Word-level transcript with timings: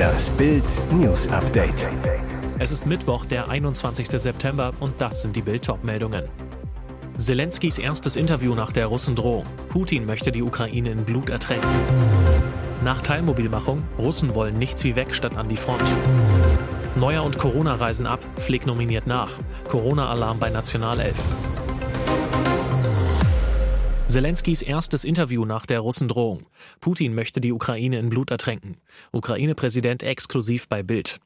Das 0.00 0.30
Bild 0.30 0.64
News 0.92 1.28
Update. 1.28 1.86
Es 2.58 2.72
ist 2.72 2.86
Mittwoch, 2.86 3.26
der 3.26 3.50
21. 3.50 4.08
September 4.08 4.72
und 4.80 4.94
das 4.98 5.20
sind 5.20 5.36
die 5.36 5.42
Bild 5.42 5.68
meldungen 5.82 6.24
Zelenskys 7.18 7.78
erstes 7.78 8.16
Interview 8.16 8.54
nach 8.54 8.72
der 8.72 8.86
Russendrohung. 8.86 9.44
Putin 9.68 10.06
möchte 10.06 10.32
die 10.32 10.42
Ukraine 10.42 10.92
in 10.92 11.04
Blut 11.04 11.28
ertränken. 11.28 11.68
Nach 12.82 13.02
Teilmobilmachung, 13.02 13.82
Russen 13.98 14.34
wollen 14.34 14.54
nichts 14.54 14.84
wie 14.84 14.96
weg 14.96 15.14
statt 15.14 15.36
an 15.36 15.50
die 15.50 15.58
Front. 15.58 15.84
Neuer 16.96 17.22
und 17.22 17.36
Corona 17.36 17.74
reisen 17.74 18.06
ab, 18.06 18.20
Flick 18.38 18.64
nominiert 18.64 19.06
nach. 19.06 19.32
Corona-Alarm 19.68 20.38
bei 20.38 20.48
Nationalelf. 20.48 21.16
Zelenskys 24.10 24.62
erstes 24.62 25.04
Interview 25.04 25.44
nach 25.44 25.66
der 25.66 25.78
Russendrohung. 25.78 26.46
Putin 26.80 27.14
möchte 27.14 27.40
die 27.40 27.52
Ukraine 27.52 28.00
in 28.00 28.10
Blut 28.10 28.32
ertränken. 28.32 28.78
Ukraine-Präsident 29.12 30.02
exklusiv 30.02 30.68
bei 30.68 30.82
Bild. 30.82 31.20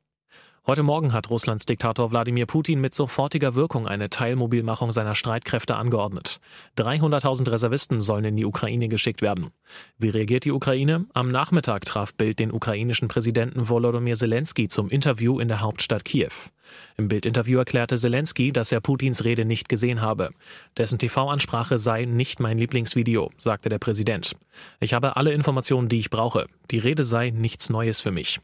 Heute 0.66 0.82
Morgen 0.82 1.12
hat 1.12 1.28
Russlands 1.28 1.66
Diktator 1.66 2.10
Wladimir 2.10 2.46
Putin 2.46 2.80
mit 2.80 2.94
sofortiger 2.94 3.54
Wirkung 3.54 3.86
eine 3.86 4.08
Teilmobilmachung 4.08 4.92
seiner 4.92 5.14
Streitkräfte 5.14 5.76
angeordnet. 5.76 6.40
300.000 6.78 7.50
Reservisten 7.50 8.00
sollen 8.00 8.24
in 8.24 8.36
die 8.36 8.46
Ukraine 8.46 8.88
geschickt 8.88 9.20
werden. 9.20 9.50
Wie 9.98 10.08
reagiert 10.08 10.46
die 10.46 10.52
Ukraine? 10.52 11.04
Am 11.12 11.30
Nachmittag 11.30 11.84
traf 11.84 12.14
Bild 12.14 12.38
den 12.38 12.50
ukrainischen 12.50 13.08
Präsidenten 13.08 13.68
Volodymyr 13.68 14.14
Zelensky 14.14 14.66
zum 14.66 14.88
Interview 14.88 15.38
in 15.38 15.48
der 15.48 15.60
Hauptstadt 15.60 16.06
Kiew. 16.06 16.32
Im 16.96 17.08
Bildinterview 17.08 17.58
erklärte 17.58 17.98
Zelensky, 17.98 18.50
dass 18.50 18.72
er 18.72 18.80
Putins 18.80 19.22
Rede 19.26 19.44
nicht 19.44 19.68
gesehen 19.68 20.00
habe. 20.00 20.30
Dessen 20.78 20.98
TV-Ansprache 20.98 21.78
sei 21.78 22.06
nicht 22.06 22.40
mein 22.40 22.56
Lieblingsvideo, 22.56 23.32
sagte 23.36 23.68
der 23.68 23.78
Präsident. 23.78 24.34
Ich 24.80 24.94
habe 24.94 25.16
alle 25.16 25.34
Informationen, 25.34 25.90
die 25.90 25.98
ich 25.98 26.08
brauche. 26.08 26.46
Die 26.70 26.78
Rede 26.78 27.04
sei 27.04 27.28
nichts 27.28 27.68
Neues 27.68 28.00
für 28.00 28.12
mich. 28.12 28.40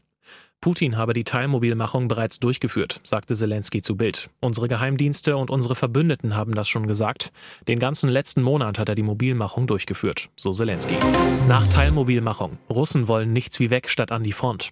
Putin 0.61 0.95
habe 0.95 1.13
die 1.13 1.23
Teilmobilmachung 1.23 2.07
bereits 2.07 2.39
durchgeführt, 2.39 3.01
sagte 3.03 3.35
Zelensky 3.35 3.81
zu 3.81 3.95
Bild. 3.95 4.29
Unsere 4.41 4.67
Geheimdienste 4.67 5.35
und 5.35 5.49
unsere 5.49 5.73
Verbündeten 5.73 6.35
haben 6.35 6.53
das 6.53 6.69
schon 6.69 6.85
gesagt. 6.85 7.31
Den 7.67 7.79
ganzen 7.79 8.11
letzten 8.11 8.43
Monat 8.43 8.77
hat 8.77 8.87
er 8.87 8.93
die 8.93 9.01
Mobilmachung 9.01 9.65
durchgeführt, 9.65 10.29
so 10.35 10.53
Zelensky. 10.53 10.93
Nach 11.47 11.67
Teilmobilmachung. 11.69 12.59
Russen 12.69 13.07
wollen 13.07 13.33
nichts 13.33 13.59
wie 13.59 13.71
weg 13.71 13.89
statt 13.89 14.11
an 14.11 14.21
die 14.21 14.33
Front. 14.33 14.71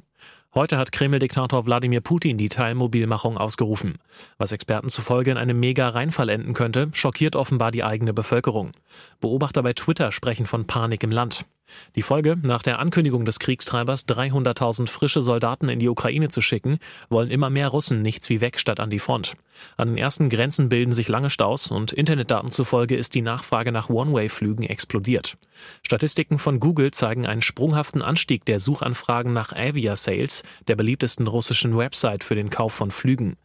Heute 0.54 0.78
hat 0.78 0.92
Kreml-Diktator 0.92 1.66
Wladimir 1.66 2.02
Putin 2.02 2.38
die 2.38 2.50
Teilmobilmachung 2.50 3.40
ausgerufen. 3.40 3.98
Was 4.38 4.52
Experten 4.52 4.90
zufolge 4.90 5.32
in 5.32 5.38
einem 5.38 5.60
Mega-Reinfall 5.60 6.30
enden 6.30 6.54
könnte, 6.54 6.90
schockiert 6.94 7.36
offenbar 7.36 7.72
die 7.72 7.84
eigene 7.84 8.14
Bevölkerung. 8.14 8.74
Beobachter 9.22 9.64
bei 9.64 9.74
Twitter 9.74 10.12
sprechen 10.12 10.46
von 10.46 10.68
Panik 10.68 11.02
im 11.02 11.12
Land. 11.12 11.46
Die 11.96 12.02
Folge, 12.02 12.38
nach 12.42 12.62
der 12.62 12.80
Ankündigung 12.80 13.26
des 13.26 13.40
Kriegstreibers 13.40 14.08
300.000 14.08 14.88
frische 14.88 15.22
Soldaten 15.22 15.70
in 15.70 15.80
die 15.80 15.90
Ukraine 15.90 16.30
zu 16.30 16.42
schicken, 16.42 16.80
wollen 17.10 17.32
immer 17.32 17.50
mehr 17.50 17.70
Russen 17.70 18.02
nichts 18.02 18.30
wie 18.30 18.42
weg 18.42 18.60
statt 18.60 18.80
an 18.80 18.90
die 18.90 19.00
Front. 19.00 19.34
An 19.78 19.90
den 19.90 19.98
ersten 19.98 20.30
Grenzen 20.30 20.70
bilden 20.70 20.92
sich 20.92 21.08
lange 21.08 21.30
Staus 21.30 21.72
und 21.72 21.92
Internetdaten 21.92 22.52
zufolge 22.52 22.96
ist 22.96 23.16
die 23.16 23.22
Nachfrage 23.22 23.72
nach 23.72 23.90
One-Way-Flügen 23.90 24.64
explodiert. 24.64 25.38
Statistiken 25.84 26.38
von 26.38 26.60
Google 26.60 26.92
zeigen 26.92 27.26
einen 27.26 27.42
sprunghaften 27.42 28.02
Anstieg 28.02 28.46
der 28.46 28.60
Suchanfragen 28.60 29.34
nach 29.34 29.54
Avia 29.54 29.96
Sales, 29.96 30.44
der 30.68 30.76
beliebtesten 30.76 31.28
russischen 31.28 31.78
Website 31.78 32.24
für 32.24 32.36
den 32.36 32.50
Kauf 32.50 32.74
von 32.74 32.92
Flügen. 32.92 33.38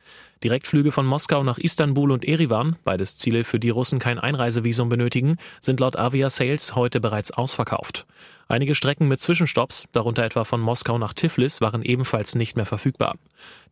Direktflüge 0.45 0.93
von 0.93 1.07
Moskau 1.07 1.43
nach 1.43 1.57
Istanbul 1.57 2.13
und 2.13 2.27
Erivan, 2.27 2.77
beides 2.85 3.17
Ziele, 3.17 3.45
für 3.45 3.59
die 3.59 3.71
Russen 3.71 3.99
kein 3.99 4.19
Einreisevisum 4.19 4.91
benötigen, 4.91 5.39
sind 5.59 5.81
laut 5.81 5.97
Avia 5.97 6.29
Sales 6.29 6.77
heute 6.77 7.01
bereits 7.01 7.31
ausverkauft. 7.31 8.05
Einige 8.47 8.75
Strecken 8.75 9.09
mit 9.09 9.21
Zwischenstopps, 9.21 9.87
darunter 9.93 10.23
etwa 10.23 10.45
von 10.45 10.61
Moskau 10.61 10.99
nach 10.99 11.15
Tiflis, 11.15 11.63
waren 11.63 11.83
ebenfalls 11.83 12.35
nicht 12.35 12.57
mehr 12.57 12.67
verfügbar. 12.67 13.17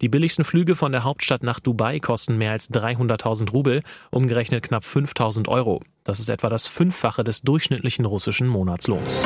Die 0.01 0.09
billigsten 0.09 0.47
Flüge 0.47 0.75
von 0.75 0.93
der 0.93 1.05
Hauptstadt 1.05 1.43
nach 1.43 1.61
Dubai 1.61 2.01
kosten 2.01 2.39
mehr 2.39 2.53
als 2.53 2.71
300.000 2.71 3.51
Rubel, 3.51 3.83
umgerechnet 4.11 4.63
knapp 4.63 4.85
5.000 4.85 5.49
Euro. 5.49 5.83
Das 6.05 6.19
ist 6.19 6.29
etwa 6.29 6.49
das 6.49 6.67
Fünffache 6.67 7.23
des 7.25 7.43
durchschnittlichen 7.43 8.05
russischen 8.05 8.49
Monatslohns. 8.49 9.25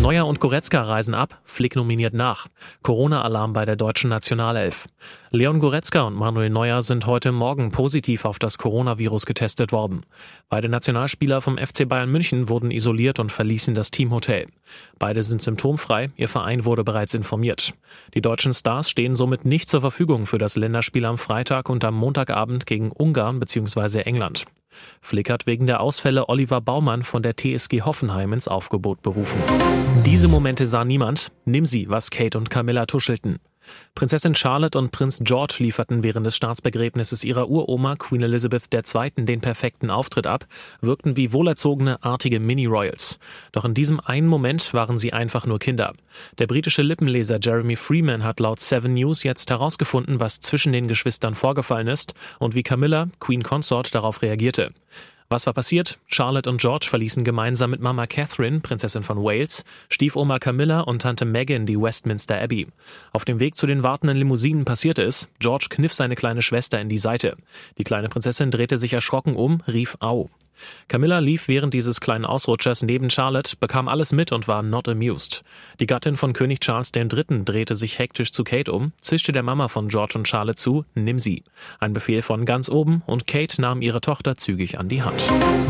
Neuer 0.00 0.26
und 0.26 0.40
Goretzka 0.40 0.82
reisen 0.82 1.14
ab, 1.14 1.40
Flick 1.44 1.76
nominiert 1.76 2.14
nach. 2.14 2.48
Corona-Alarm 2.82 3.52
bei 3.52 3.64
der 3.64 3.76
deutschen 3.76 4.10
Nationalelf. 4.10 4.86
Leon 5.30 5.60
Goretzka 5.60 6.02
und 6.02 6.14
Manuel 6.14 6.50
Neuer 6.50 6.82
sind 6.82 7.06
heute 7.06 7.32
Morgen 7.32 7.70
positiv 7.70 8.24
auf 8.24 8.38
das 8.38 8.58
Coronavirus 8.58 9.24
getestet 9.24 9.72
worden. 9.72 10.02
Beide 10.48 10.68
Nationalspieler 10.68 11.40
vom 11.40 11.58
FC 11.58 11.88
Bayern 11.88 12.10
München 12.10 12.48
wurden 12.48 12.70
isoliert 12.70 13.18
und 13.18 13.32
verließen 13.32 13.74
das 13.74 13.92
Teamhotel. 13.92 14.48
Beide 14.98 15.22
sind 15.22 15.40
symptomfrei, 15.40 16.10
ihr 16.16 16.28
Verein 16.28 16.64
wurde 16.64 16.84
bereits 16.84 17.14
informiert. 17.14 17.72
Die 18.14 18.20
deutschen 18.20 18.52
Stars 18.52 18.90
stehen 18.90 19.14
somit 19.14 19.44
nicht 19.44 19.68
zur 19.68 19.80
Verfügung 19.80 20.26
für 20.26 20.38
das 20.38 20.56
Länderspiel 20.56 21.04
am 21.04 21.18
Freitag 21.18 21.70
und 21.70 21.84
am 21.84 21.94
Montagabend 21.94 22.66
gegen 22.66 22.90
Ungarn 22.90 23.38
bzw. 23.38 24.00
England. 24.00 24.44
Flick 25.00 25.30
hat 25.30 25.46
wegen 25.46 25.66
der 25.66 25.80
Ausfälle 25.80 26.28
Oliver 26.28 26.60
Baumann 26.60 27.02
von 27.02 27.22
der 27.22 27.36
TSG 27.36 27.82
Hoffenheim 27.82 28.32
ins 28.32 28.48
Aufgebot 28.48 29.02
berufen. 29.02 29.40
Diese 30.04 30.28
Momente 30.28 30.66
sah 30.66 30.84
niemand. 30.84 31.32
Nimm 31.44 31.66
sie, 31.66 31.88
was 31.88 32.10
Kate 32.10 32.36
und 32.38 32.50
Camilla 32.50 32.86
tuschelten. 32.86 33.38
Prinzessin 33.94 34.34
Charlotte 34.34 34.78
und 34.78 34.90
Prinz 34.90 35.20
George 35.22 35.56
lieferten 35.58 36.02
während 36.02 36.26
des 36.26 36.36
Staatsbegräbnisses 36.36 37.24
ihrer 37.24 37.48
Uroma 37.48 37.96
Queen 37.96 38.22
Elizabeth 38.22 38.72
II. 38.72 39.24
den 39.24 39.40
perfekten 39.40 39.90
Auftritt 39.90 40.26
ab, 40.26 40.46
wirkten 40.80 41.16
wie 41.16 41.32
wohlerzogene, 41.32 42.02
artige 42.02 42.40
Mini-Royals. 42.40 43.18
Doch 43.52 43.64
in 43.64 43.74
diesem 43.74 44.00
einen 44.00 44.26
Moment 44.26 44.74
waren 44.74 44.98
sie 44.98 45.12
einfach 45.12 45.46
nur 45.46 45.58
Kinder. 45.58 45.94
Der 46.38 46.46
britische 46.46 46.82
Lippenleser 46.82 47.38
Jeremy 47.40 47.76
Freeman 47.76 48.24
hat 48.24 48.40
laut 48.40 48.60
Seven 48.60 48.94
News 48.94 49.22
jetzt 49.22 49.50
herausgefunden, 49.50 50.20
was 50.20 50.40
zwischen 50.40 50.72
den 50.72 50.88
Geschwistern 50.88 51.34
vorgefallen 51.34 51.88
ist 51.88 52.14
und 52.38 52.54
wie 52.54 52.62
Camilla, 52.62 53.08
Queen 53.20 53.42
Consort, 53.42 53.94
darauf 53.94 54.22
reagierte. 54.22 54.72
Was 55.28 55.46
war 55.46 55.54
passiert? 55.54 55.98
Charlotte 56.06 56.48
und 56.50 56.60
George 56.60 56.86
verließen 56.88 57.24
gemeinsam 57.24 57.70
mit 57.70 57.80
Mama 57.80 58.06
Catherine, 58.06 58.60
Prinzessin 58.60 59.02
von 59.02 59.22
Wales, 59.24 59.64
Stiefoma 59.88 60.38
Camilla 60.38 60.80
und 60.80 61.02
Tante 61.02 61.24
Megan 61.24 61.66
die 61.66 61.80
Westminster 61.80 62.40
Abbey. 62.40 62.68
Auf 63.12 63.24
dem 63.24 63.40
Weg 63.40 63.56
zu 63.56 63.66
den 63.66 63.82
wartenden 63.82 64.18
Limousinen 64.18 64.64
passierte 64.64 65.02
es. 65.02 65.28
George 65.38 65.66
kniff 65.70 65.94
seine 65.94 66.14
kleine 66.14 66.42
Schwester 66.42 66.80
in 66.80 66.88
die 66.88 66.98
Seite. 66.98 67.36
Die 67.78 67.84
kleine 67.84 68.08
Prinzessin 68.08 68.50
drehte 68.50 68.76
sich 68.76 68.92
erschrocken 68.92 69.34
um, 69.34 69.62
rief 69.66 69.96
Au. 70.00 70.28
Camilla 70.88 71.18
lief 71.18 71.48
während 71.48 71.74
dieses 71.74 72.00
kleinen 72.00 72.24
Ausrutschers 72.24 72.82
neben 72.82 73.10
Charlotte, 73.10 73.56
bekam 73.58 73.88
alles 73.88 74.12
mit 74.12 74.32
und 74.32 74.48
war 74.48 74.62
not 74.62 74.88
amused. 74.88 75.42
Die 75.80 75.86
Gattin 75.86 76.16
von 76.16 76.32
König 76.32 76.60
Charles 76.60 76.92
III. 76.94 77.44
drehte 77.44 77.74
sich 77.74 77.98
hektisch 77.98 78.32
zu 78.32 78.44
Kate 78.44 78.72
um, 78.72 78.92
zischte 79.00 79.32
der 79.32 79.42
Mama 79.42 79.68
von 79.68 79.88
George 79.88 80.14
und 80.16 80.28
Charlotte 80.28 80.56
zu, 80.56 80.84
nimm 80.94 81.18
sie. 81.18 81.44
Ein 81.80 81.92
Befehl 81.92 82.22
von 82.22 82.44
ganz 82.44 82.68
oben 82.68 83.02
und 83.06 83.26
Kate 83.26 83.60
nahm 83.60 83.82
ihre 83.82 84.00
Tochter 84.00 84.36
zügig 84.36 84.78
an 84.78 84.88
die 84.88 85.02
Hand. 85.02 85.24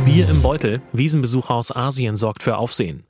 Bier 0.05 0.29
im 0.29 0.43
Beutel, 0.43 0.83
Wiesenbesuch 0.93 1.51
aus 1.51 1.75
Asien 1.75 2.17
sorgt 2.17 2.43
für 2.43 2.57
Aufsehen. 2.57 3.05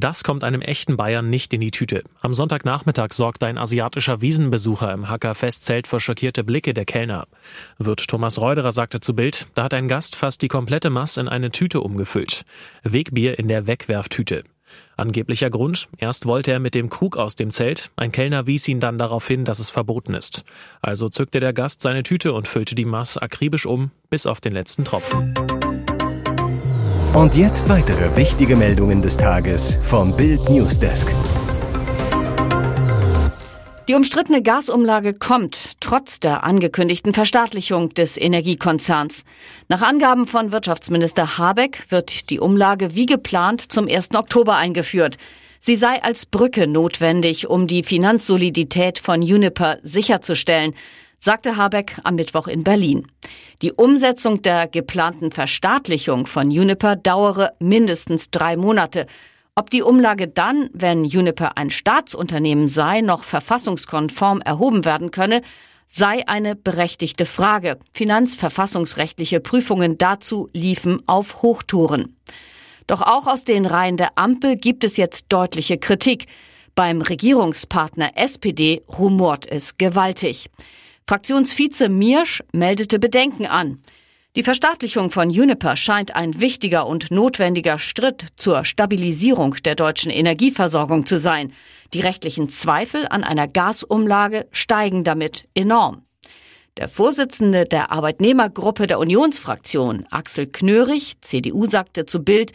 Das 0.00 0.24
kommt 0.24 0.44
einem 0.44 0.62
echten 0.62 0.96
Bayern 0.96 1.28
nicht 1.28 1.52
in 1.52 1.60
die 1.60 1.70
Tüte. 1.70 2.04
Am 2.22 2.32
Sonntagnachmittag 2.32 3.12
sorgt 3.12 3.44
ein 3.44 3.58
asiatischer 3.58 4.22
Wiesenbesucher 4.22 4.90
im 4.94 5.10
Hacker-Festzelt 5.10 5.86
für 5.86 6.00
schockierte 6.00 6.42
Blicke 6.42 6.72
der 6.72 6.86
Kellner. 6.86 7.26
Wirt 7.76 8.08
Thomas 8.08 8.40
Reuderer 8.40 8.72
sagte 8.72 9.00
zu 9.00 9.14
Bild, 9.14 9.46
da 9.54 9.64
hat 9.64 9.74
ein 9.74 9.88
Gast 9.88 10.16
fast 10.16 10.40
die 10.40 10.48
komplette 10.48 10.88
Masse 10.88 11.20
in 11.20 11.28
eine 11.28 11.50
Tüte 11.50 11.82
umgefüllt. 11.82 12.46
Wegbier 12.82 13.38
in 13.38 13.46
der 13.48 13.66
Wegwerftüte. 13.66 14.44
Angeblicher 14.96 15.50
Grund, 15.50 15.90
erst 15.98 16.24
wollte 16.24 16.52
er 16.52 16.60
mit 16.60 16.74
dem 16.74 16.88
Krug 16.88 17.18
aus 17.18 17.34
dem 17.34 17.50
Zelt, 17.50 17.90
ein 17.96 18.10
Kellner 18.10 18.46
wies 18.46 18.68
ihn 18.68 18.80
dann 18.80 18.96
darauf 18.96 19.28
hin, 19.28 19.44
dass 19.44 19.58
es 19.58 19.68
verboten 19.68 20.14
ist. 20.14 20.44
Also 20.80 21.10
zückte 21.10 21.40
der 21.40 21.52
Gast 21.52 21.82
seine 21.82 22.04
Tüte 22.04 22.32
und 22.32 22.48
füllte 22.48 22.74
die 22.74 22.86
Masse 22.86 23.20
akribisch 23.20 23.66
um, 23.66 23.90
bis 24.08 24.24
auf 24.24 24.40
den 24.40 24.54
letzten 24.54 24.86
Tropfen. 24.86 25.34
Und 27.12 27.34
jetzt 27.34 27.68
weitere 27.68 28.16
wichtige 28.16 28.54
Meldungen 28.54 29.02
des 29.02 29.16
Tages 29.16 29.76
vom 29.82 30.16
Bild 30.16 30.48
Newsdesk. 30.48 31.12
Die 33.88 33.94
umstrittene 33.96 34.42
Gasumlage 34.42 35.14
kommt 35.14 35.72
trotz 35.80 36.20
der 36.20 36.44
angekündigten 36.44 37.12
Verstaatlichung 37.12 37.92
des 37.94 38.16
Energiekonzerns. 38.16 39.24
Nach 39.68 39.82
Angaben 39.82 40.28
von 40.28 40.52
Wirtschaftsminister 40.52 41.36
Habeck 41.36 41.84
wird 41.88 42.30
die 42.30 42.38
Umlage 42.38 42.94
wie 42.94 43.06
geplant 43.06 43.72
zum 43.72 43.88
1. 43.88 44.14
Oktober 44.14 44.54
eingeführt. 44.54 45.16
Sie 45.58 45.74
sei 45.74 46.00
als 46.04 46.26
Brücke 46.26 46.68
notwendig, 46.68 47.48
um 47.48 47.66
die 47.66 47.82
Finanzsolidität 47.82 49.00
von 49.00 49.20
Uniper 49.20 49.78
sicherzustellen 49.82 50.74
sagte 51.20 51.58
Habeck 51.58 51.98
am 52.02 52.14
Mittwoch 52.14 52.48
in 52.48 52.64
Berlin. 52.64 53.06
Die 53.60 53.72
Umsetzung 53.72 54.40
der 54.40 54.66
geplanten 54.68 55.30
Verstaatlichung 55.30 56.26
von 56.26 56.50
Juniper 56.50 56.96
dauere 56.96 57.52
mindestens 57.58 58.30
drei 58.30 58.56
Monate. 58.56 59.06
Ob 59.54 59.68
die 59.68 59.82
Umlage 59.82 60.28
dann, 60.28 60.70
wenn 60.72 61.04
Juniper 61.04 61.58
ein 61.58 61.68
Staatsunternehmen 61.68 62.68
sei, 62.68 63.02
noch 63.02 63.24
verfassungskonform 63.24 64.40
erhoben 64.40 64.86
werden 64.86 65.10
könne, 65.10 65.42
sei 65.86 66.26
eine 66.26 66.56
berechtigte 66.56 67.26
Frage. 67.26 67.78
Finanzverfassungsrechtliche 67.92 69.40
Prüfungen 69.40 69.98
dazu 69.98 70.48
liefen 70.54 71.02
auf 71.06 71.42
Hochtouren. 71.42 72.16
Doch 72.86 73.02
auch 73.02 73.26
aus 73.26 73.44
den 73.44 73.66
Reihen 73.66 73.98
der 73.98 74.12
Ampel 74.16 74.56
gibt 74.56 74.84
es 74.84 74.96
jetzt 74.96 75.26
deutliche 75.28 75.76
Kritik. 75.76 76.26
Beim 76.74 77.02
Regierungspartner 77.02 78.12
SPD 78.14 78.82
rumort 78.88 79.50
es 79.50 79.76
gewaltig. 79.76 80.48
Fraktionsvize 81.10 81.88
Miersch 81.88 82.40
meldete 82.52 83.00
Bedenken 83.00 83.44
an. 83.44 83.80
Die 84.36 84.44
Verstaatlichung 84.44 85.10
von 85.10 85.28
Juniper 85.28 85.74
scheint 85.74 86.14
ein 86.14 86.40
wichtiger 86.40 86.86
und 86.86 87.10
notwendiger 87.10 87.80
Schritt 87.80 88.26
zur 88.36 88.64
Stabilisierung 88.64 89.56
der 89.64 89.74
deutschen 89.74 90.12
Energieversorgung 90.12 91.06
zu 91.06 91.18
sein. 91.18 91.52
Die 91.94 92.00
rechtlichen 92.00 92.48
Zweifel 92.48 93.08
an 93.08 93.24
einer 93.24 93.48
Gasumlage 93.48 94.46
steigen 94.52 95.02
damit 95.02 95.48
enorm. 95.52 96.04
Der 96.76 96.88
Vorsitzende 96.88 97.64
der 97.64 97.90
Arbeitnehmergruppe 97.90 98.86
der 98.86 99.00
Unionsfraktion, 99.00 100.06
Axel 100.12 100.46
Knörig, 100.46 101.20
CDU, 101.22 101.66
sagte 101.66 102.06
zu 102.06 102.22
Bild, 102.22 102.52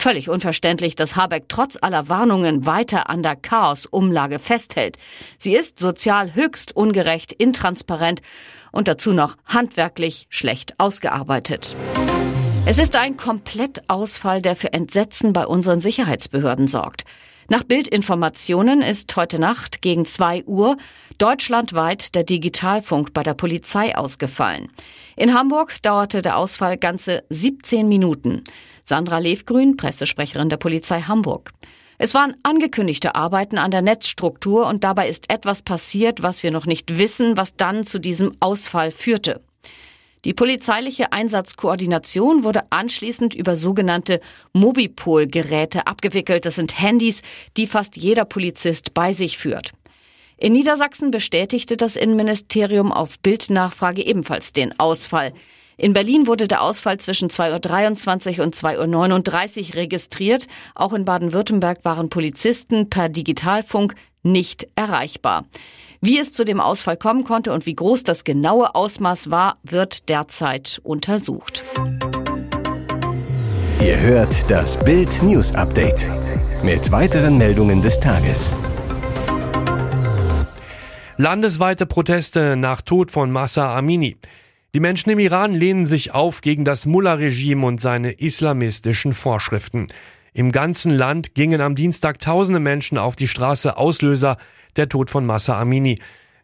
Völlig 0.00 0.30
unverständlich, 0.30 0.96
dass 0.96 1.14
Habeck 1.14 1.50
trotz 1.50 1.76
aller 1.78 2.08
Warnungen 2.08 2.64
weiter 2.64 3.10
an 3.10 3.22
der 3.22 3.36
Chaos-Umlage 3.36 4.38
festhält. 4.38 4.96
Sie 5.36 5.54
ist 5.54 5.78
sozial 5.78 6.34
höchst 6.34 6.74
ungerecht, 6.74 7.34
intransparent 7.34 8.22
und 8.72 8.88
dazu 8.88 9.12
noch 9.12 9.36
handwerklich 9.44 10.26
schlecht 10.30 10.80
ausgearbeitet. 10.80 11.76
Es 12.64 12.78
ist 12.78 12.96
ein 12.96 13.18
Komplettausfall, 13.18 14.40
der 14.40 14.56
für 14.56 14.72
Entsetzen 14.72 15.34
bei 15.34 15.46
unseren 15.46 15.82
Sicherheitsbehörden 15.82 16.66
sorgt. 16.66 17.04
Nach 17.52 17.64
Bildinformationen 17.64 18.80
ist 18.80 19.16
heute 19.16 19.40
Nacht 19.40 19.82
gegen 19.82 20.04
zwei 20.04 20.44
Uhr 20.44 20.76
deutschlandweit 21.18 22.14
der 22.14 22.22
Digitalfunk 22.22 23.12
bei 23.12 23.24
der 23.24 23.34
Polizei 23.34 23.96
ausgefallen. 23.96 24.68
In 25.16 25.34
Hamburg 25.34 25.82
dauerte 25.82 26.22
der 26.22 26.36
Ausfall 26.36 26.76
ganze 26.76 27.24
17 27.28 27.88
Minuten. 27.88 28.44
Sandra 28.84 29.18
Levgrün, 29.18 29.76
Pressesprecherin 29.76 30.48
der 30.48 30.58
Polizei 30.58 31.00
Hamburg. 31.00 31.50
Es 31.98 32.14
waren 32.14 32.36
angekündigte 32.44 33.16
Arbeiten 33.16 33.58
an 33.58 33.72
der 33.72 33.82
Netzstruktur 33.82 34.68
und 34.68 34.84
dabei 34.84 35.08
ist 35.08 35.28
etwas 35.28 35.62
passiert, 35.62 36.22
was 36.22 36.44
wir 36.44 36.52
noch 36.52 36.66
nicht 36.66 36.98
wissen, 36.98 37.36
was 37.36 37.56
dann 37.56 37.82
zu 37.82 37.98
diesem 37.98 38.32
Ausfall 38.38 38.92
führte. 38.92 39.40
Die 40.24 40.34
polizeiliche 40.34 41.12
Einsatzkoordination 41.12 42.44
wurde 42.44 42.64
anschließend 42.70 43.34
über 43.34 43.56
sogenannte 43.56 44.20
Mobipol-Geräte 44.52 45.86
abgewickelt. 45.86 46.44
Das 46.44 46.56
sind 46.56 46.80
Handys, 46.80 47.22
die 47.56 47.66
fast 47.66 47.96
jeder 47.96 48.26
Polizist 48.26 48.92
bei 48.92 49.12
sich 49.14 49.38
führt. 49.38 49.72
In 50.36 50.52
Niedersachsen 50.52 51.10
bestätigte 51.10 51.76
das 51.76 51.96
Innenministerium 51.96 52.92
auf 52.92 53.18
Bildnachfrage 53.20 54.04
ebenfalls 54.04 54.52
den 54.52 54.78
Ausfall. 54.78 55.32
In 55.78 55.94
Berlin 55.94 56.26
wurde 56.26 56.46
der 56.46 56.62
Ausfall 56.62 56.98
zwischen 56.98 57.30
2.23 57.30 58.38
Uhr 58.38 58.44
und 58.44 58.54
2.39 58.54 59.70
Uhr 59.70 59.74
registriert. 59.76 60.46
Auch 60.74 60.92
in 60.92 61.06
Baden-Württemberg 61.06 61.84
waren 61.86 62.10
Polizisten 62.10 62.90
per 62.90 63.08
Digitalfunk 63.08 63.94
nicht 64.22 64.68
erreichbar. 64.76 65.46
Wie 66.02 66.18
es 66.18 66.32
zu 66.32 66.46
dem 66.46 66.60
Ausfall 66.60 66.96
kommen 66.96 67.24
konnte 67.24 67.52
und 67.52 67.66
wie 67.66 67.74
groß 67.74 68.04
das 68.04 68.24
genaue 68.24 68.74
Ausmaß 68.74 69.30
war, 69.30 69.58
wird 69.62 70.08
derzeit 70.08 70.80
untersucht. 70.82 71.62
Ihr 73.82 74.00
hört 74.00 74.50
das 74.50 74.82
Bild 74.82 75.22
News 75.22 75.54
Update 75.54 76.08
mit 76.62 76.90
weiteren 76.90 77.36
Meldungen 77.36 77.82
des 77.82 78.00
Tages. 78.00 78.50
Landesweite 81.18 81.84
Proteste 81.84 82.56
nach 82.56 82.80
Tod 82.80 83.10
von 83.10 83.30
Massa 83.30 83.76
Amini. 83.76 84.16
Die 84.74 84.80
Menschen 84.80 85.10
im 85.10 85.18
Iran 85.18 85.52
lehnen 85.52 85.84
sich 85.84 86.14
auf 86.14 86.40
gegen 86.40 86.64
das 86.64 86.86
Mullah-Regime 86.86 87.66
und 87.66 87.78
seine 87.78 88.12
islamistischen 88.12 89.12
Vorschriften. 89.12 89.86
Im 90.32 90.50
ganzen 90.50 90.92
Land 90.92 91.34
gingen 91.34 91.60
am 91.60 91.74
Dienstag 91.74 92.20
tausende 92.20 92.60
Menschen 92.60 92.96
auf 92.96 93.16
die 93.16 93.28
Straße 93.28 93.76
Auslöser 93.76 94.38
der 94.76 94.88
Tod 94.88 95.10
von 95.10 95.26
Massa 95.26 95.58
Amini. 95.58 95.98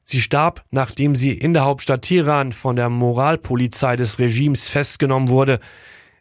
Sie 0.04 0.20
starb, 0.20 0.64
nachdem 0.70 1.14
sie 1.14 1.32
in 1.32 1.52
der 1.52 1.64
Hauptstadt 1.64 2.02
Teheran 2.02 2.52
von 2.52 2.76
der 2.76 2.88
Moralpolizei 2.88 3.96
des 3.96 4.18
Regimes 4.18 4.68
festgenommen 4.68 5.28
wurde. 5.28 5.58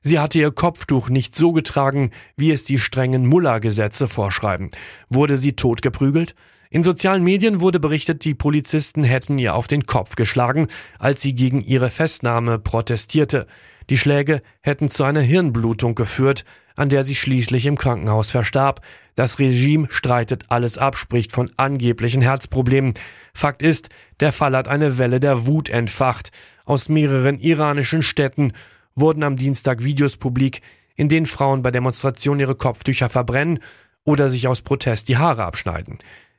Sie 0.02 0.19
hatte 0.19 0.40
ihr 0.40 0.52
Kopftuch 0.52 1.10
nicht 1.10 1.36
so 1.36 1.52
getragen, 1.52 2.12
wie 2.36 2.52
es 2.52 2.63
die 2.63 2.80
strengen 2.80 3.25
Mullah-Gesetze 3.25 4.07
vorschreiben. 4.07 4.69
Wurde 5.10 5.38
sie 5.38 5.54
totgeprügelt? 5.54 6.36
In 6.72 6.84
sozialen 6.84 7.24
Medien 7.24 7.62
wurde 7.62 7.80
berichtet, 7.80 8.25
die 8.25 8.34
Polizisten 8.34 9.04
hätten 9.04 9.38
ihr 9.38 9.56
auf 9.56 9.68
den 9.68 9.86
Kopf 9.86 10.16
geschlagen, 10.16 10.68
als 11.00 11.22
sie 11.22 11.34
gegen 11.34 11.62
ihre 11.62 11.90
Festnahme 11.90 12.60
protestierte. 12.60 13.48
Die 13.90 13.98
Schläge 13.98 14.42
hätten 14.62 14.90
zu 14.90 15.04
einer 15.04 15.22
Hirnblutung 15.22 15.96
geführt, 15.96 16.46
an 16.76 16.90
der 16.90 17.04
sie 17.04 17.16
schließlich 17.16 17.66
im 17.66 17.78
Krankenhaus 17.78 18.32
verstarb. 18.32 18.82
Das 19.16 19.40
Regime 19.40 19.88
streitet 19.90 20.46
alles 20.50 20.78
ab, 20.78 20.98
spricht 20.98 21.32
von 21.32 21.52
angeblichen 21.58 22.22
Herzproblemen. 22.22 22.94
Fakt 23.34 23.62
ist, 23.62 23.90
der 24.20 24.32
Fall 24.32 24.56
hat 24.56 24.68
eine 24.68 24.98
Welle 24.98 25.20
der 25.20 25.46
Wut 25.46 25.70
entfacht. 25.70 26.32
Aus 26.66 26.90
mehreren 26.90 27.40
iranischen 27.40 28.02
Städten 28.02 28.54
wurden 28.96 29.24
am 29.24 29.38
Dienstag 29.38 29.84
Videos 29.84 30.18
publik, 30.18 30.62
in 30.96 31.10
denen 31.10 31.26
Frauen 31.26 31.62
bei 31.62 31.72
Demonstrationen 31.72 32.40
ihre 32.40 32.56
Kopftücher 32.56 33.10
verbrennen 33.10 33.60
oder 34.04 34.30
sich 34.30 34.48
aus 34.48 34.62
Protest 34.62 35.08
die 35.10 35.18
Haare 35.18 35.44
abschneiden. 35.44 35.98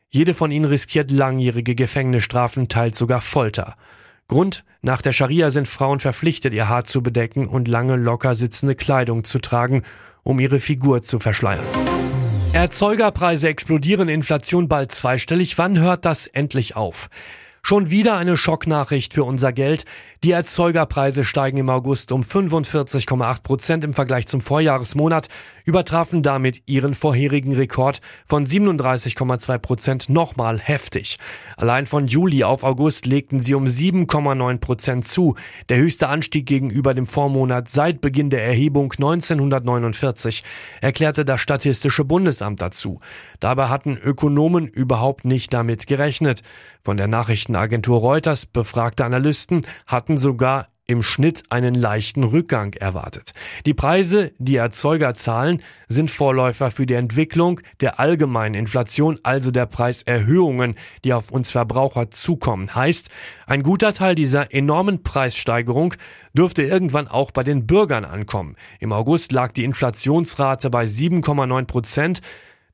Jede 0.09 0.35
von 0.35 0.51
ihnen 0.51 0.65
riskiert 0.65 1.11
langjährige 1.11 1.75
Gefängnisstrafen, 1.75 2.69
teils 2.69 2.97
sogar 2.97 3.21
Folter. 3.21 3.77
Grund, 4.29 4.65
nach 4.83 5.03
der 5.03 5.13
Scharia 5.13 5.51
sind 5.51 5.69
Frauen 5.69 6.01
verpflichtet, 6.01 6.53
ihr 6.53 6.69
Haar 6.69 6.85
zu 6.85 7.03
bedecken 7.03 7.47
und 7.47 7.69
lange 7.69 7.97
locker 7.97 8.35
sitzende 8.35 8.75
Kleidung 8.75 9.23
zu 9.23 9.39
tragen, 9.39 9.83
um 10.25 10.41
ihre 10.41 10.59
Figur 10.59 11.03
zu 11.03 11.21
verschleiern. 11.21 11.67
Erzeugerpreise 12.53 13.49
explodieren, 13.49 14.09
Inflation 14.09 14.67
bald 14.69 14.91
zweistellig. 14.91 15.59
Wann 15.59 15.79
hört 15.79 16.05
das 16.05 16.27
endlich 16.27 16.75
auf? 16.75 17.09
Schon 17.63 17.91
wieder 17.91 18.17
eine 18.17 18.37
Schocknachricht 18.37 19.15
für 19.15 19.25
unser 19.25 19.53
Geld. 19.53 19.85
Die 20.27 20.33
Erzeugerpreise 20.33 21.25
steigen 21.25 21.59
im 21.59 21.71
August 21.71 22.11
um 22.11 22.23
45,8 22.23 23.45
Prozent 23.45 23.85
im 23.85 23.95
Vergleich 23.95 24.27
zum 24.27 24.41
Vorjahresmonat, 24.41 25.29
übertrafen 25.65 26.25
damit 26.25 26.65
ihren 26.67 26.95
vorherigen 26.95 27.55
Rekord 27.55 28.01
von 28.27 28.45
37,2 28.45 29.59
Prozent 29.59 30.09
nochmal 30.09 30.59
heftig. 30.59 31.19
Allein 31.57 31.87
von 31.87 32.09
Juli 32.09 32.43
auf 32.43 32.65
August 32.65 33.07
legten 33.07 33.39
sie 33.39 33.55
um 33.55 33.67
7,9 33.67 34.59
Prozent 34.59 35.07
zu, 35.07 35.37
der 35.69 35.77
höchste 35.77 36.09
Anstieg 36.09 36.47
gegenüber 36.47 36.93
dem 36.93 37.07
Vormonat 37.07 37.69
seit 37.69 38.01
Beginn 38.01 38.29
der 38.29 38.45
Erhebung 38.45 38.91
1949, 38.91 40.43
erklärte 40.81 41.25
das 41.25 41.41
Statistische 41.41 42.05
Bundesamt 42.05 42.61
dazu. 42.61 42.99
Dabei 43.39 43.69
hatten 43.69 43.97
Ökonomen 43.97 44.67
überhaupt 44.67 45.25
nicht 45.25 45.55
damit 45.55 45.87
gerechnet. 45.87 46.43
Von 46.83 46.97
der 46.97 47.07
Nachrichtenagentur 47.07 48.01
Reuters 48.01 48.47
befragte 48.47 49.05
Analysten 49.05 49.63
hatten 49.87 50.16
sogar 50.19 50.69
im 50.87 51.03
Schnitt 51.03 51.43
einen 51.51 51.75
leichten 51.75 52.23
Rückgang 52.23 52.75
erwartet. 52.75 53.33
Die 53.67 53.75
Preise, 53.75 54.33
die 54.39 54.57
Erzeuger 54.57 55.15
zahlen, 55.15 55.63
sind 55.89 56.11
Vorläufer 56.11 56.71
für 56.71 56.87
die 56.87 56.95
Entwicklung 56.95 57.61
der 57.81 57.99
allgemeinen 57.99 58.55
Inflation, 58.55 59.19
also 59.23 59.51
der 59.51 59.67
Preiserhöhungen, 59.67 60.77
die 61.05 61.13
auf 61.13 61.31
uns 61.31 61.51
Verbraucher 61.51 62.11
zukommen. 62.11 62.75
Heißt, 62.75 63.09
ein 63.47 63.63
guter 63.63 63.93
Teil 63.95 64.15
dieser 64.15 64.55
enormen 64.55 65.03
Preissteigerung 65.03 65.95
dürfte 66.35 66.63
irgendwann 66.63 67.09
auch 67.09 67.33
bei 67.33 67.43
den 67.43 67.67
Bürgern 67.67 68.05
ankommen. 68.05 68.57
Im 68.79 68.93
August 68.93 69.33
lag 69.33 69.53
die 69.53 69.65
Inflationsrate 69.65 70.71
bei 70.71 70.85
7,9 70.85 71.65
Prozent. 71.67 72.21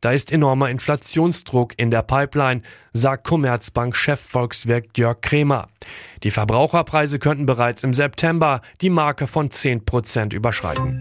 Da 0.02 0.10
ist 0.10 0.32
enormer 0.32 0.68
Inflationsdruck 0.68 1.74
in 1.78 1.92
der 1.92 2.02
Pipeline, 2.02 2.62
sagt 2.92 3.22
Commerzbank-Chef 3.24 4.20
Volkswirt 4.20 4.98
Jörg 4.98 5.20
Kremer. 5.20 5.68
Die 6.24 6.32
Verbraucherpreise 6.32 7.20
könnten 7.20 7.46
bereits 7.46 7.84
im 7.84 7.94
September 7.94 8.62
die 8.80 8.90
Marke 8.90 9.28
von 9.28 9.52
10 9.52 9.84
Prozent 9.84 10.32
überschreiten. 10.32 10.98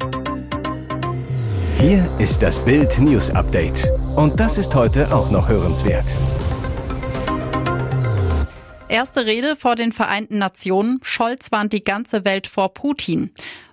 Hier 1.79 2.07
ist 2.19 2.43
das 2.43 2.63
Bild 2.63 2.99
News 2.99 3.31
Update. 3.31 3.89
Und 4.15 4.39
das 4.39 4.59
ist 4.59 4.75
heute 4.75 5.11
auch 5.11 5.31
noch 5.31 5.49
hörenswert. 5.49 6.15
Erste 8.87 9.25
Rede 9.25 9.55
vor 9.55 9.75
den 9.75 9.93
Vereinten 9.93 10.37
Nationen. 10.37 10.99
Scholz 11.01 11.51
warnt 11.51 11.73
die 11.73 11.81
ganze 11.81 12.23
Welt 12.23 12.45
vor 12.45 12.73
Putin. 12.75 13.31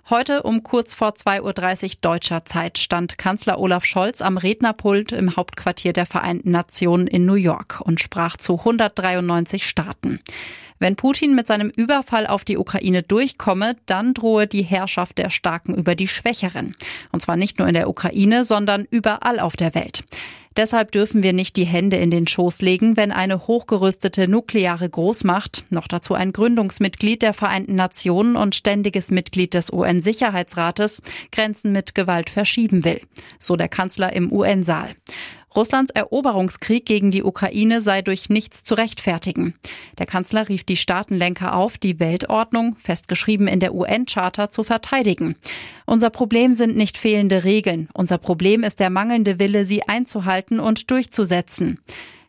Heute 0.09 0.41
um 0.41 0.63
kurz 0.63 0.95
vor 0.95 1.09
2.30 1.09 1.83
Uhr 1.83 1.89
deutscher 2.01 2.43
Zeit 2.43 2.79
stand 2.79 3.19
Kanzler 3.19 3.59
Olaf 3.59 3.85
Scholz 3.85 4.23
am 4.23 4.37
Rednerpult 4.37 5.11
im 5.11 5.35
Hauptquartier 5.35 5.93
der 5.93 6.07
Vereinten 6.07 6.49
Nationen 6.49 7.05
in 7.05 7.27
New 7.27 7.35
York 7.35 7.79
und 7.81 7.99
sprach 7.99 8.35
zu 8.35 8.57
193 8.57 9.67
Staaten. 9.67 10.19
Wenn 10.79 10.95
Putin 10.95 11.35
mit 11.35 11.45
seinem 11.45 11.69
Überfall 11.69 12.25
auf 12.25 12.43
die 12.43 12.57
Ukraine 12.57 13.03
durchkomme, 13.03 13.75
dann 13.85 14.15
drohe 14.15 14.47
die 14.47 14.63
Herrschaft 14.63 15.19
der 15.19 15.29
Starken 15.29 15.75
über 15.75 15.93
die 15.93 16.07
Schwächeren. 16.07 16.75
Und 17.11 17.21
zwar 17.21 17.35
nicht 17.35 17.59
nur 17.59 17.67
in 17.67 17.75
der 17.75 17.87
Ukraine, 17.87 18.45
sondern 18.45 18.87
überall 18.89 19.39
auf 19.39 19.57
der 19.57 19.75
Welt. 19.75 20.03
Deshalb 20.57 20.91
dürfen 20.91 21.23
wir 21.23 21.33
nicht 21.33 21.57
die 21.57 21.65
Hände 21.65 21.97
in 21.97 22.11
den 22.11 22.27
Schoß 22.27 22.61
legen, 22.61 22.97
wenn 22.97 23.11
eine 23.11 23.47
hochgerüstete 23.47 24.27
nukleare 24.27 24.89
Großmacht, 24.89 25.65
noch 25.69 25.87
dazu 25.87 26.15
ein 26.15 26.33
Gründungsmitglied 26.33 27.21
der 27.21 27.33
Vereinten 27.33 27.75
Nationen 27.75 28.35
und 28.35 28.55
ständiges 28.55 29.11
Mitglied 29.11 29.53
des 29.53 29.71
UN-Sicherheitsrates, 29.71 31.01
Grenzen 31.31 31.71
mit 31.71 31.95
Gewalt 31.95 32.29
verschieben 32.29 32.83
will. 32.83 33.01
So 33.39 33.55
der 33.55 33.69
Kanzler 33.69 34.13
im 34.13 34.31
UN-Saal. 34.31 34.95
Russlands 35.55 35.91
Eroberungskrieg 35.91 36.85
gegen 36.85 37.11
die 37.11 37.23
Ukraine 37.23 37.81
sei 37.81 38.01
durch 38.01 38.29
nichts 38.29 38.63
zu 38.63 38.75
rechtfertigen. 38.75 39.55
Der 39.97 40.05
Kanzler 40.05 40.47
rief 40.47 40.63
die 40.63 40.77
Staatenlenker 40.77 41.55
auf, 41.55 41.77
die 41.77 41.99
Weltordnung, 41.99 42.75
festgeschrieben 42.77 43.47
in 43.47 43.59
der 43.59 43.73
UN-Charta, 43.73 44.49
zu 44.49 44.63
verteidigen. 44.63 45.35
Unser 45.85 46.11
Problem 46.11 46.53
sind 46.53 46.75
nicht 46.75 46.97
fehlende 46.97 47.43
Regeln. 47.43 47.89
Unser 47.93 48.19
Problem 48.19 48.63
ist 48.63 48.79
der 48.79 48.89
mangelnde 48.89 49.39
Wille, 49.39 49.65
sie 49.65 49.87
einzuhalten 49.87 50.59
und 50.59 50.91
durchzusetzen. 50.91 51.79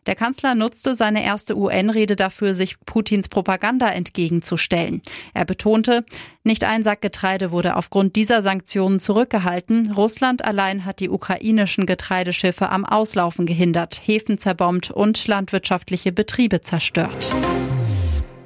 Der 0.07 0.15
Kanzler 0.15 0.55
nutzte 0.55 0.95
seine 0.95 1.23
erste 1.23 1.55
UN-Rede 1.55 2.15
dafür, 2.15 2.55
sich 2.55 2.79
Putins 2.87 3.29
Propaganda 3.29 3.87
entgegenzustellen. 3.87 5.03
Er 5.35 5.45
betonte, 5.45 6.03
nicht 6.43 6.63
ein 6.63 6.83
Sack 6.83 7.01
Getreide 7.01 7.51
wurde 7.51 7.75
aufgrund 7.75 8.15
dieser 8.15 8.41
Sanktionen 8.41 8.99
zurückgehalten. 8.99 9.91
Russland 9.91 10.43
allein 10.43 10.85
hat 10.85 11.01
die 11.01 11.09
ukrainischen 11.09 11.85
Getreideschiffe 11.85 12.69
am 12.69 12.83
Auslaufen 12.83 13.45
gehindert, 13.45 14.01
Häfen 14.03 14.39
zerbombt 14.39 14.89
und 14.89 15.27
landwirtschaftliche 15.27 16.11
Betriebe 16.11 16.61
zerstört. 16.61 17.35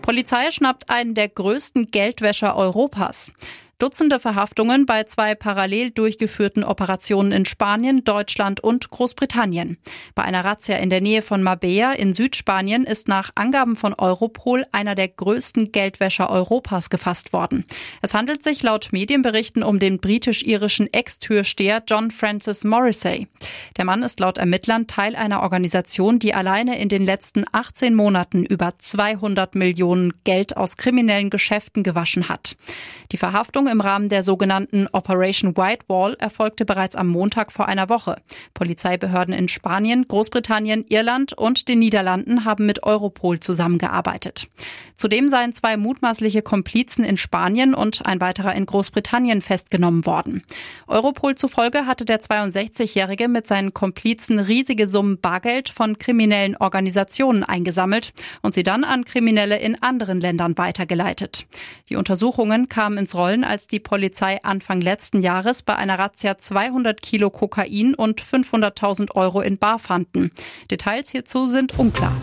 Polizei 0.01 0.51
schnappt 0.51 0.89
einen 0.89 1.15
der 1.15 1.29
größten 1.29 1.87
Geldwäscher 1.87 2.57
Europas. 2.57 3.31
Dutzende 3.77 4.21
Verhaftungen 4.21 4.85
bei 4.85 5.03
zwei 5.03 5.35
parallel 5.35 5.91
durchgeführten 5.91 6.63
Operationen 6.63 7.33
in 7.33 7.43
Spanien, 7.43 8.05
Deutschland 8.05 8.61
und 8.61 8.89
Großbritannien. 8.89 9.77
Bei 10.15 10.23
einer 10.23 10.45
Razzia 10.45 10.77
in 10.77 10.89
der 10.89 11.01
Nähe 11.01 11.21
von 11.21 11.43
Mabea 11.43 11.91
in 11.91 12.13
Südspanien 12.13 12.85
ist 12.85 13.09
nach 13.09 13.31
Angaben 13.35 13.75
von 13.75 13.93
Europol 13.93 14.65
einer 14.71 14.95
der 14.95 15.09
größten 15.09 15.73
Geldwäscher 15.73 16.29
Europas 16.29 16.89
gefasst 16.89 17.33
worden. 17.33 17.65
Es 18.01 18.13
handelt 18.13 18.43
sich 18.43 18.63
laut 18.63 18.93
Medienberichten 18.93 19.61
um 19.61 19.77
den 19.77 19.99
britisch-irischen 19.99 20.87
Ex-Türsteher 20.93 21.83
John 21.85 22.11
Francis 22.11 22.63
Morrissey. 22.63 23.27
Der 23.75 23.83
Mann 23.83 24.03
ist 24.03 24.21
laut 24.21 24.37
Ermittlern 24.37 24.87
Teil 24.87 25.17
einer 25.17 25.41
Organisation, 25.41 26.17
die 26.19 26.33
alleine 26.33 26.79
in 26.79 26.87
den 26.87 27.05
letzten 27.05 27.43
18 27.51 27.93
Monaten 27.93 28.45
über 28.45 28.69
200 28.77 29.53
Millionen 29.53 30.13
Geld 30.23 30.55
aus 30.55 30.77
kriminellen 30.77 31.29
Geschäften 31.29 31.83
gewaschen 31.83 32.29
hat. 32.29 32.55
Die 33.11 33.17
Verhaftung 33.17 33.64
Durchsuchung 33.65 33.71
im 33.71 33.81
Rahmen 33.81 34.09
der 34.09 34.21
sogenannten 34.21 34.87
Operation 34.91 35.57
White 35.57 35.85
Wall 35.87 36.15
erfolgte 36.19 36.65
bereits 36.65 36.95
am 36.95 37.07
Montag 37.07 37.51
vor 37.51 37.67
einer 37.67 37.89
Woche. 37.89 38.17
Polizeibehörden 38.53 39.33
in 39.33 39.47
Spanien, 39.47 40.07
Großbritannien, 40.07 40.85
Irland 40.89 41.33
und 41.33 41.67
den 41.67 41.79
Niederlanden 41.79 42.45
haben 42.45 42.67
mit 42.67 42.83
Europol 42.83 43.39
zusammengearbeitet. 43.39 44.47
Zudem 44.95 45.29
seien 45.29 45.51
zwei 45.51 45.77
mutmaßliche 45.77 46.41
Komplizen 46.41 47.03
in 47.03 47.17
Spanien 47.17 47.73
und 47.73 48.05
ein 48.05 48.21
weiterer 48.21 48.53
in 48.53 48.65
Großbritannien 48.65 49.41
festgenommen 49.41 50.05
worden. 50.05 50.43
Europol 50.87 51.35
zufolge 51.35 51.85
hatte 51.85 52.05
der 52.05 52.21
62-Jährige 52.21 53.27
mit 53.27 53.47
seinen 53.47 53.73
Komplizen 53.73 54.39
riesige 54.39 54.87
Summen 54.87 55.19
Bargeld 55.19 55.69
von 55.69 55.97
kriminellen 55.97 56.55
Organisationen 56.57 57.43
eingesammelt 57.43 58.13
und 58.41 58.53
sie 58.53 58.63
dann 58.63 58.83
an 58.83 59.05
Kriminelle 59.05 59.57
in 59.57 59.81
anderen 59.81 60.21
Ländern 60.21 60.57
weitergeleitet. 60.57 61.45
Die 61.89 61.95
Untersuchungen 61.95 62.69
kamen 62.69 62.99
ins 62.99 63.15
Rollen, 63.15 63.43
als 63.43 63.54
die 63.57 63.79
Polizei 63.79 64.43
Anfang 64.43 64.81
letzten 64.81 65.21
Jahres 65.21 65.63
bei 65.63 65.75
einer 65.75 65.97
Razzia 65.97 66.37
200 66.37 67.01
Kilo 67.01 67.29
Kokain 67.29 67.95
und 67.95 68.21
500.000 68.21 69.11
Euro 69.15 69.41
in 69.41 69.57
Bar 69.57 69.79
fanden. 69.79 70.31
Details 70.69 71.09
hierzu 71.09 71.47
sind 71.47 71.77
unklar. 71.79 72.13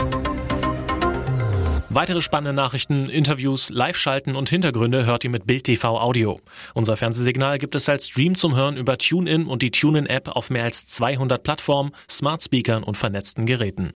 Weitere 1.95 2.23
spannende 2.23 2.55
Nachrichten, 2.55 3.11
Interviews, 3.11 3.69
Live-Schalten 3.69 4.35
und 4.35 4.49
Hintergründe 4.49 5.05
hört 5.05 5.25
ihr 5.25 5.31
mit 5.31 5.47
Bild 5.47 5.65
TV 5.65 6.01
Audio. 6.01 6.41
Unser 6.73 6.97
Fernsehsignal 6.97 7.59
gibt 7.59 7.75
es 7.75 7.87
als 7.87 8.09
Stream 8.09 8.35
zum 8.35 8.57
Hören 8.57 8.79
über 8.79 8.97
TuneIn 8.97 9.47
und 9.47 9.61
die 9.61 9.71
TuneIn-App 9.71 10.29
auf 10.29 10.49
mehr 10.49 10.65
als 10.65 10.87
200 10.87 11.43
Plattformen, 11.43 11.93
Smart 12.09 12.43
Speakern 12.43 12.83
und 12.83 12.97
vernetzten 12.97 13.45
Geräten. 13.45 13.91